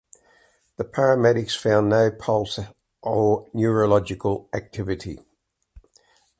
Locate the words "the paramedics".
0.77-1.55